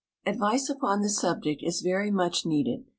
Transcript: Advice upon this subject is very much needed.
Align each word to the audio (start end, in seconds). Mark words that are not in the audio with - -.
Advice 0.25 0.67
upon 0.67 1.03
this 1.03 1.19
subject 1.19 1.61
is 1.63 1.81
very 1.81 2.09
much 2.09 2.43
needed. 2.43 2.85